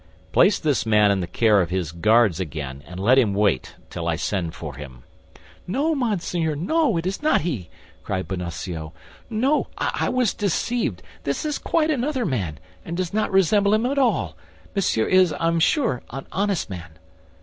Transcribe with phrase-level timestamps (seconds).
[0.31, 4.07] "Place this man in the care of his guards again, and let him wait till
[4.07, 5.03] I send for him."
[5.67, 7.69] "No, monseigneur, no, it is not he!"
[8.01, 8.93] cried Bonacieux;
[9.29, 11.03] "no, I was deceived.
[11.23, 14.35] This is quite another man, and does not resemble him at all.
[14.75, 16.97] Monsieur is, I am sure, an honest man."